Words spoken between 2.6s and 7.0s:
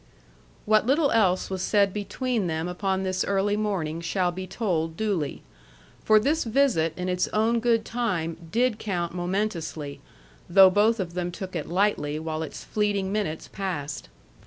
upon this early morning shall be told duly. For this visit